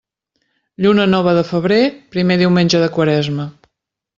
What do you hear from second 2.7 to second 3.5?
de quaresma.